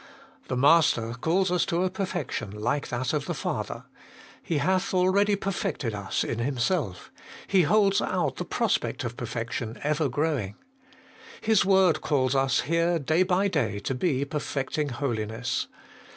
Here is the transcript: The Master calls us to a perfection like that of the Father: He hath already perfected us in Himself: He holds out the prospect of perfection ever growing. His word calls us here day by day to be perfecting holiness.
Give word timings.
The 0.47 0.57
Master 0.57 1.13
calls 1.13 1.51
us 1.51 1.63
to 1.67 1.83
a 1.83 1.89
perfection 1.91 2.49
like 2.49 2.87
that 2.87 3.13
of 3.13 3.27
the 3.27 3.35
Father: 3.35 3.83
He 4.41 4.57
hath 4.57 4.95
already 4.95 5.35
perfected 5.35 5.93
us 5.93 6.23
in 6.23 6.39
Himself: 6.39 7.11
He 7.45 7.61
holds 7.61 8.01
out 8.01 8.37
the 8.37 8.43
prospect 8.45 9.03
of 9.03 9.15
perfection 9.15 9.77
ever 9.83 10.09
growing. 10.09 10.55
His 11.39 11.65
word 11.65 12.01
calls 12.01 12.33
us 12.33 12.61
here 12.61 12.97
day 12.97 13.21
by 13.21 13.47
day 13.47 13.77
to 13.81 13.93
be 13.93 14.25
perfecting 14.25 14.89
holiness. 14.89 15.67